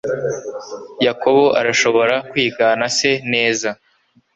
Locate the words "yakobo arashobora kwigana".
1.05-2.85